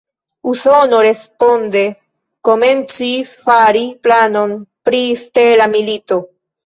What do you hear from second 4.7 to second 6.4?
pri "stela milito".